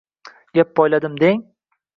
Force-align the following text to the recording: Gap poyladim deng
Gap 0.59 0.73
poyladim 0.79 1.21
deng 1.27 1.47